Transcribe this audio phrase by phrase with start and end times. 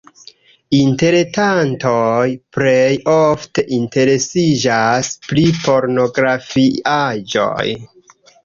[0.75, 7.69] Interretantoj plej ofte interesiĝas pri pornografiaĵoj.